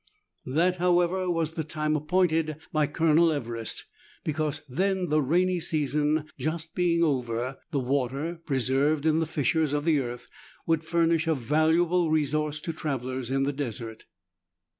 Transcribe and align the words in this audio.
That, 0.47 0.77
however, 0.77 1.29
was 1.29 1.51
the 1.53 1.63
time 1.63 1.95
appointed 1.95 2.57
by 2.73 2.87
Colonel 2.87 3.31
Everest; 3.31 3.85
because 4.23 4.63
then 4.67 5.09
the 5.09 5.21
rainy 5.21 5.59
season 5.59 6.23
just 6.39 6.73
being 6.73 7.03
over, 7.03 7.59
the 7.69 7.79
water, 7.79 8.41
preserved 8.43 9.05
in 9.05 9.19
the 9.19 9.27
fissures 9.27 9.73
of 9.73 9.85
the 9.85 9.99
earth, 9.99 10.27
would 10.65 10.83
furnish 10.83 11.27
a 11.27 11.35
valuable 11.35 12.09
resource 12.09 12.59
to 12.61 12.73
travellers 12.73 13.29
in 13.29 13.43
the 13.43 13.53
desert. 13.53 14.07